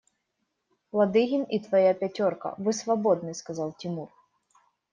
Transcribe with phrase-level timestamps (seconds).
[0.99, 4.09] Ладыгин и твоя пятерка, вы свободны,– сказал Тимур.